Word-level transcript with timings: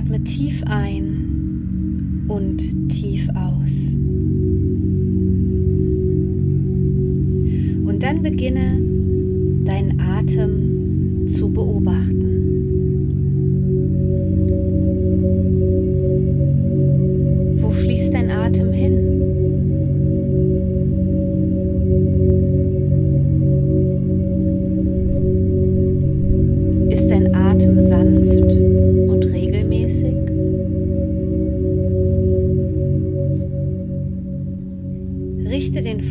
Atme 0.00 0.24
tief 0.24 0.62
ein 0.64 2.24
und 2.26 2.88
tief 2.88 3.28
aus. 3.34 3.70
Und 7.84 7.98
dann 8.00 8.22
beginne 8.22 8.80
deinen 9.66 10.00
Atem 10.00 11.28
zu 11.28 11.50
beobachten. 11.50 12.39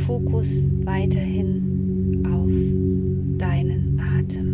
Fokus 0.07 0.65
weiterhin 0.83 2.25
auf 2.25 2.49
deinen 3.37 3.99
Atem. 3.99 4.47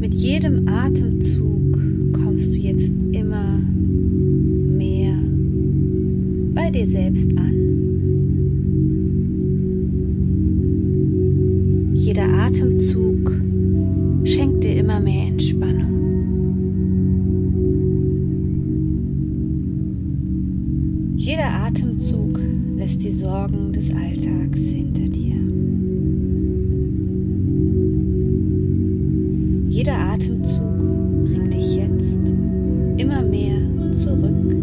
Mit 0.00 0.12
jedem 0.12 0.68
Atemzug 0.68 1.78
kommst 2.12 2.54
du 2.54 2.58
jetzt 2.60 2.92
immer 3.12 3.58
mehr 3.58 5.18
bei 6.54 6.70
dir 6.70 6.86
selbst 6.86 7.34
an. 7.38 7.87
Jeder 21.28 21.52
Atemzug 21.52 22.40
lässt 22.78 23.02
die 23.02 23.10
Sorgen 23.10 23.70
des 23.70 23.90
Alltags 23.92 24.60
hinter 24.60 25.02
dir. 25.02 25.36
Jeder 29.68 29.92
Atemzug 29.92 31.26
bringt 31.26 31.52
dich 31.52 31.76
jetzt 31.76 32.18
immer 32.96 33.20
mehr 33.20 33.92
zurück 33.92 34.54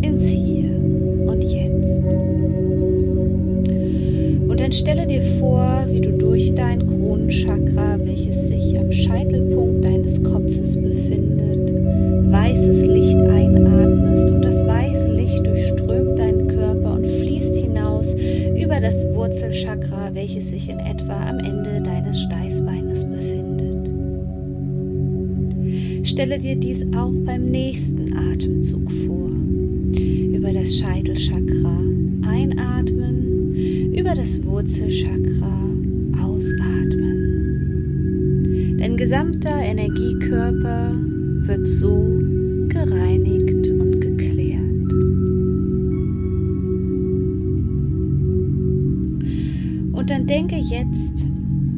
ins 0.00 0.22
Hier 0.22 0.74
und 1.26 1.44
Jetzt. 1.44 2.02
Und 4.48 4.58
dann 4.58 4.72
stelle 4.72 5.06
dir 5.06 5.20
vor, 5.38 5.84
wie 5.90 6.00
du 6.00 6.12
durch 6.12 6.54
dein 6.54 6.86
Kronenchakra, 6.86 7.63
welches 20.24 20.48
sich 20.48 20.70
in 20.70 20.78
etwa 20.78 21.20
am 21.28 21.38
Ende 21.38 21.82
deines 21.84 22.18
Steißbeines 22.22 23.04
befindet. 23.04 23.90
Stelle 26.08 26.38
dir 26.38 26.56
dies 26.56 26.82
auch 26.96 27.12
beim 27.26 27.50
nächsten 27.50 28.16
Atemzug 28.16 28.90
vor. 29.06 29.28
Über 30.34 30.50
das 30.54 30.78
Scheitelchakra 30.78 31.78
einatmen, 32.26 33.92
über 33.94 34.14
das 34.14 34.42
Wurzelchakra 34.46 35.68
ausatmen. 36.22 37.18
Dein 38.78 38.96
gesamter 38.96 39.60
Energiekörper 39.60 40.94
wird 41.42 41.68
so 41.68 42.02
gereinigt 42.68 43.73
Und 50.04 50.10
dann 50.10 50.26
denke 50.26 50.56
jetzt 50.56 51.26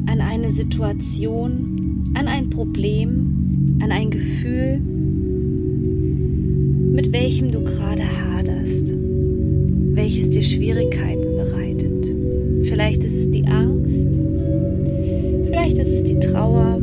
an 0.05 0.19
eine 0.19 0.51
Situation, 0.51 2.03
an 2.13 2.27
ein 2.27 2.49
Problem, 2.49 3.77
an 3.81 3.89
ein 3.89 4.11
Gefühl, 4.11 4.79
mit 6.91 7.13
welchem 7.13 7.53
du 7.53 7.63
gerade 7.63 8.01
haderst, 8.03 8.93
welches 9.93 10.29
dir 10.31 10.43
Schwierigkeiten 10.43 11.37
bereitet. 11.37 12.13
Vielleicht 12.63 13.01
ist 13.05 13.15
es 13.15 13.31
die 13.31 13.47
Angst, 13.47 14.09
vielleicht 15.45 15.77
ist 15.77 15.87
es 15.87 16.03
die 16.03 16.19
Trauer, 16.19 16.81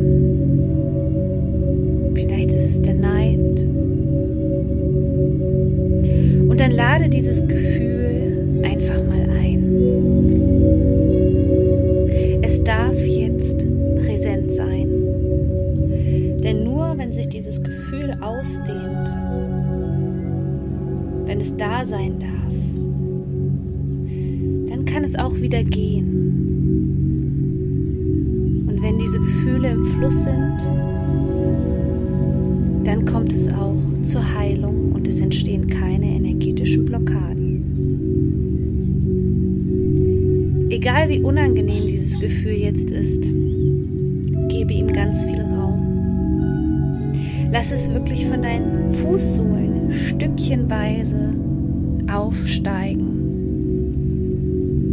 vielleicht 2.15 2.53
ist 2.53 2.71
es 2.71 2.81
der 2.81 2.95
Neid. 2.95 3.69
Und 6.49 6.59
dann 6.59 6.71
lade 6.71 7.11
dieses 7.11 7.47
Gefühl 7.47 7.94
Ausdehnt, 18.45 19.09
wenn 21.25 21.41
es 21.41 21.57
da 21.57 21.87
sein 21.87 22.19
darf, 22.19 22.53
dann 24.69 24.85
kann 24.85 25.03
es 25.03 25.17
auch 25.17 25.35
wieder 25.41 25.65
gehen. 25.65 26.05
Und 28.69 28.83
wenn 28.83 28.99
diese 28.99 29.19
Gefühle 29.19 29.71
im 29.71 29.85
Fluss 29.85 30.25
sind, 30.25 30.59
dann 32.85 33.07
kommt 33.07 33.33
es 33.33 33.51
auch 33.55 33.81
zur 34.03 34.21
Heilung 34.39 34.93
und 34.93 35.09
es 35.09 35.21
entstehen 35.21 35.67
keine 35.67 36.05
energetischen 36.05 36.85
Blockaden. 36.85 37.63
Egal 40.69 41.09
wie 41.09 41.23
unangenehm 41.23 41.87
dieses 41.89 42.21
Gefühl 42.21 42.59
jetzt 42.59 42.91
ist, 42.91 43.23
gebe 43.23 44.75
ihm 44.75 44.89
ganz 44.89 45.25
viel 45.25 45.41
Raum. 45.41 45.54
Lass 47.55 47.71
es 47.71 47.93
wirklich 47.93 48.27
von 48.27 48.43
deinen 48.43 48.93
Fußsohlen 48.95 49.93
stückchenweise 49.93 51.35
aufsteigen. 52.13 53.05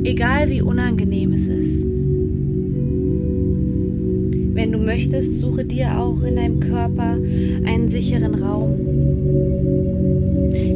Egal 0.04 0.48
wie 0.52 0.62
unangenehm 0.62 1.34
es 1.34 1.48
ist. 1.48 1.88
Wenn 4.54 4.74
du 4.74 4.78
möchtest, 4.78 5.40
suche 5.40 5.66
dir 5.66 6.00
auch 6.00 6.22
in 6.22 6.36
deinem 6.36 6.60
Körper 6.60 7.18
einen 7.66 7.90
sicheren 7.90 8.36
Raum. 8.36 8.76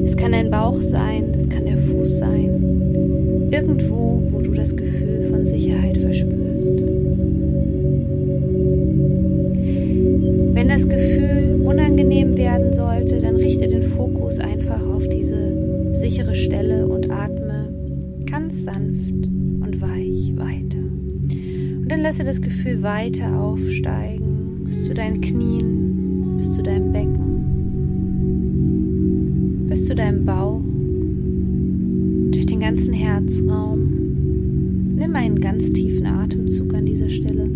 Es 0.05 0.17
kann 0.17 0.31
dein 0.31 0.49
Bauch 0.49 0.81
sein, 0.81 1.25
das 1.33 1.47
kann 1.47 1.67
der 1.67 1.77
Fuß 1.77 2.17
sein. 2.17 3.49
Irgendwo, 3.51 4.23
wo 4.31 4.41
du 4.41 4.53
das 4.53 4.75
Gefühl 4.75 5.27
von 5.29 5.45
Sicherheit 5.45 5.99
verspürst. 5.99 6.34
Werden 12.65 12.73
sollte, 12.73 13.21
dann 13.21 13.35
richte 13.35 13.67
den 13.67 13.83
Fokus 13.83 14.39
einfach 14.39 14.81
auf 14.87 15.07
diese 15.09 15.93
sichere 15.93 16.33
Stelle 16.35 16.87
und 16.87 17.11
atme 17.11 17.69
ganz 18.25 18.63
sanft 18.63 19.13
und 19.13 19.81
weich 19.81 20.35
weiter. 20.35 20.79
Und 20.79 21.85
dann 21.87 22.01
lasse 22.01 22.23
das 22.23 22.41
Gefühl 22.41 22.81
weiter 22.81 23.39
aufsteigen 23.39 24.63
bis 24.65 24.85
zu 24.85 24.95
deinen 24.95 25.21
Knien, 25.21 26.37
bis 26.37 26.53
zu 26.53 26.63
deinem 26.63 26.91
Becken, 26.91 27.35
bis 29.69 29.87
zu 29.87 29.93
deinem 29.95 30.25
Bauch, 30.25 30.61
durch 32.31 32.47
den 32.47 32.61
ganzen 32.61 32.93
Herzraum. 32.93 34.95
Nimm 34.95 35.15
einen 35.15 35.39
ganz 35.39 35.71
tiefen 35.71 36.07
Atemzug 36.07 36.73
an 36.73 36.85
dieser 36.85 37.09
Stelle. 37.09 37.47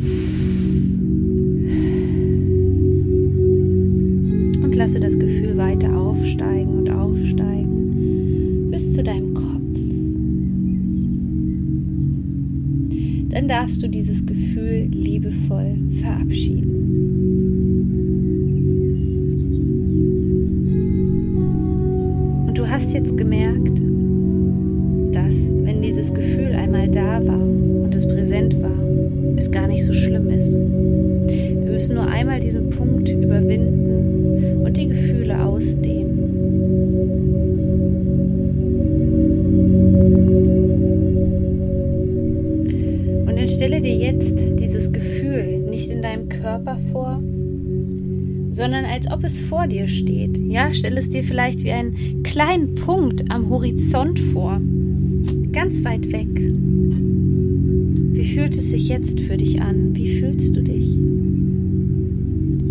Dann 13.40 13.48
darfst 13.48 13.82
du 13.82 13.88
dieses 13.88 14.26
Gefühl 14.26 14.90
liebevoll 14.92 15.78
verabschieden. 16.02 16.74
Und 22.48 22.58
du 22.58 22.70
hast 22.70 22.92
jetzt 22.92 23.16
gemerkt, 23.16 23.80
dass 25.14 25.54
wenn 25.64 25.82
dieses 25.82 26.14
Gefühl 26.14 26.52
einmal 26.54 26.90
da 26.90 27.26
war 27.26 27.42
und 27.42 27.96
es 27.96 28.06
präsent 28.06 28.62
war, 28.62 28.78
es 29.38 29.50
gar 29.50 29.68
nicht 29.68 29.86
so 29.86 29.94
schlimm 29.94 30.30
ist. 30.32 30.58
Wir 30.58 31.72
müssen 31.72 31.96
nur 31.96 32.08
einmal 32.08 32.42
diesen 32.42 32.70
Punkt 32.72 33.08
überwinden 33.08 34.66
und 34.66 34.76
die 34.76 34.90
Gefühle 34.90 35.46
ausdehnen. 35.46 35.99
Stelle 43.60 43.82
dir 43.82 43.98
jetzt 43.98 44.40
dieses 44.58 44.94
Gefühl 44.94 45.66
nicht 45.70 45.90
in 45.90 46.02
deinem 46.02 46.30
Körper 46.30 46.78
vor, 46.94 47.22
sondern 48.54 48.86
als 48.86 49.12
ob 49.12 49.26
es 49.26 49.38
vor 49.38 49.68
dir 49.68 49.90
steht. 49.90 50.38
Ja, 50.48 50.74
stell 50.74 50.98
es 50.98 51.10
dir 51.10 51.24
vielleicht 51.24 51.66
wie 51.66 51.72
einen 51.74 52.24
kleinen 52.24 52.76
Punkt 52.76 53.30
am 53.30 53.50
Horizont 53.50 54.18
vor, 54.18 54.62
ganz 55.52 55.84
weit 55.84 56.10
weg. 56.14 56.30
Wie 58.14 58.34
fühlt 58.34 58.58
es 58.58 58.70
sich 58.70 58.88
jetzt 58.88 59.20
für 59.20 59.36
dich 59.36 59.62
an? 59.62 59.94
Wie 59.94 60.22
fühlst 60.22 60.56
du 60.56 60.64
dich? 60.64 60.96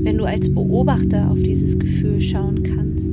Wenn 0.04 0.16
du 0.16 0.24
als 0.24 0.48
Beobachter 0.48 1.30
auf 1.30 1.42
dieses 1.42 1.78
Gefühl 1.78 2.18
schauen 2.18 2.62
kannst. 2.62 3.10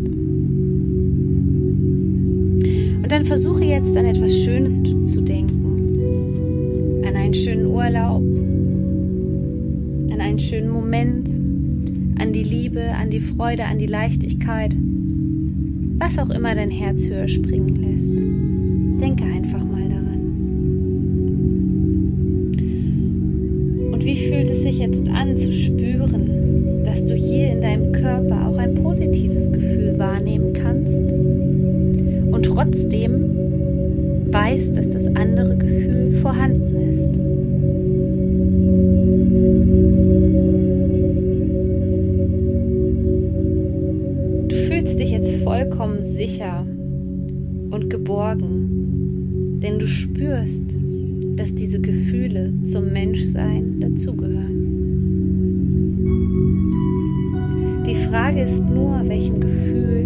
Und 3.04 3.12
dann 3.12 3.25
versuche 3.25 3.66
jetzt 3.66 3.98
an 3.98 4.06
etwas 4.06 4.33
Schönes 4.33 4.81
zu 5.07 5.19
denken. 5.19 5.55
Liebe, 12.45 12.94
an 12.94 13.09
die 13.09 13.19
Freude, 13.19 13.65
an 13.65 13.80
die 13.80 13.88
Leichtigkeit, 13.88 14.75
was 15.97 16.18
auch 16.18 16.30
immer 16.30 16.56
dein 16.56 16.71
Herz 16.71 17.07
höher 17.07 17.27
springen 17.27 17.75
lässt. 17.75 18.13
Denke 19.01 19.25
einfach 19.25 19.63
mal 19.63 19.75
dazugehören. 54.06 54.54
Die 57.86 57.96
Frage 57.96 58.42
ist 58.42 58.63
nur, 58.69 59.02
welchem 59.07 59.40
Gefühl 59.40 60.06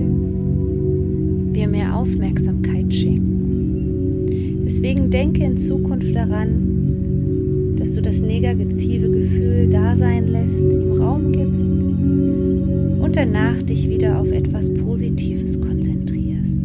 wir 1.54 1.68
mehr 1.68 1.96
Aufmerksamkeit 1.96 2.94
schenken. 2.94 4.64
Deswegen 4.66 5.10
denke 5.10 5.44
in 5.44 5.58
Zukunft 5.58 6.16
daran, 6.16 7.76
dass 7.78 7.94
du 7.94 8.02
das 8.02 8.22
negative 8.22 9.10
Gefühl 9.10 9.70
da 9.70 9.96
sein 9.96 10.28
lässt, 10.28 10.62
ihm 10.62 10.92
Raum 10.94 11.32
gibst 11.32 11.70
und 11.70 13.16
danach 13.16 13.62
dich 13.64 13.90
wieder 13.90 14.20
auf 14.20 14.32
etwas 14.32 14.74
Positives 14.74 15.60
konzentrierst. 15.60 16.62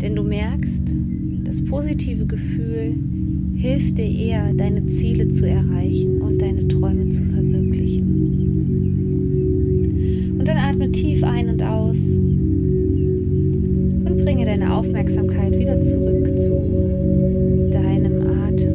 Denn 0.00 0.16
du 0.16 0.22
merkst, 0.22 0.94
das 1.44 1.64
positive 1.64 2.26
Gefühl 2.26 2.94
hilft 3.60 3.98
dir 3.98 4.08
eher, 4.08 4.54
deine 4.54 4.86
Ziele 4.86 5.28
zu 5.28 5.46
erreichen 5.46 6.22
und 6.22 6.40
deine 6.40 6.66
Träume 6.66 7.10
zu 7.10 7.22
verwirklichen. 7.24 8.06
Und 10.38 10.48
dann 10.48 10.56
atme 10.56 10.90
tief 10.90 11.22
ein 11.22 11.50
und 11.50 11.62
aus 11.62 11.98
und 14.06 14.16
bringe 14.24 14.46
deine 14.46 14.72
Aufmerksamkeit 14.74 15.58
wieder 15.58 15.78
zurück 15.82 16.26
zu 16.38 17.70
deinem 17.70 18.26
Atem. 18.48 18.72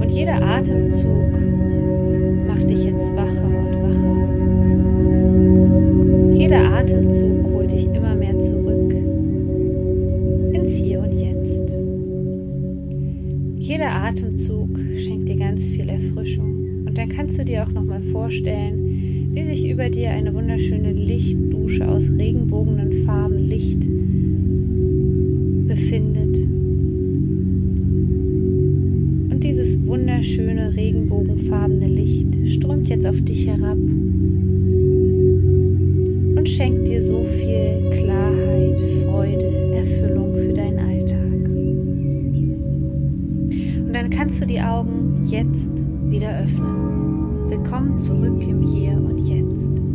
Und 0.00 0.12
jeder 0.12 0.40
Atemzug 0.40 1.32
macht 2.46 2.70
dich 2.70 2.84
jetzt 2.84 3.16
wacher 3.16 3.48
und 3.48 3.74
wacher. 3.82 4.16
Jeder 6.38 6.72
Atemzug 6.72 7.37
Atemzug 14.08 14.70
schenkt 14.96 15.28
dir 15.28 15.36
ganz 15.36 15.68
viel 15.68 15.86
Erfrischung. 15.90 16.84
Und 16.86 16.96
dann 16.96 17.10
kannst 17.10 17.38
du 17.38 17.44
dir 17.44 17.62
auch 17.62 17.70
nochmal 17.70 18.02
vorstellen, 18.04 19.34
wie 19.34 19.44
sich 19.44 19.68
über 19.68 19.90
dir 19.90 20.10
eine 20.10 20.32
wunderschöne 20.32 20.92
Lichtdusche 20.92 21.86
aus 21.86 22.10
regenbogenen 22.10 23.04
Farben 23.04 23.48
Licht 23.48 23.80
befindet. 25.68 26.38
Und 29.30 29.44
dieses 29.44 29.84
wunderschöne 29.84 30.74
regenbogenfarbene 30.74 31.88
Licht 31.88 32.48
strömt 32.48 32.88
jetzt 32.88 33.06
auf 33.06 33.20
dich 33.20 33.46
herab 33.46 33.76
kannst 44.28 44.42
du 44.42 44.46
die 44.46 44.60
Augen 44.60 45.26
jetzt 45.26 45.72
wieder 46.10 46.40
öffnen. 46.40 47.48
Willkommen 47.48 47.98
zurück 47.98 48.42
im 48.46 48.60
Hier 48.60 48.92
und 48.92 49.26
Jetzt. 49.26 49.87